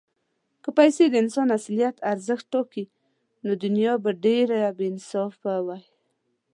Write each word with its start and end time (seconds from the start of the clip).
که 0.63 0.69
پیسې 0.77 1.03
د 1.09 1.15
انسان 1.23 1.47
اصلي 1.57 1.81
ارزښت 2.11 2.45
ټاکلی، 2.53 2.85
نو 3.45 3.51
دنیا 3.63 3.93
به 4.03 4.11
ډېره 4.25 4.59
بېانصافه 4.77 5.53
وای. 5.67 5.83